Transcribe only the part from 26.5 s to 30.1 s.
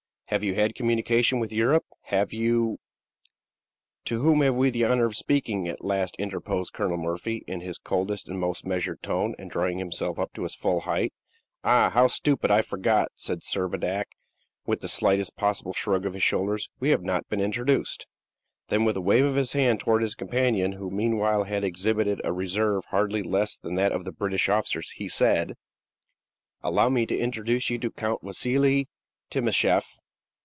"Allow me to introduce you to Count Wassili Timascheff."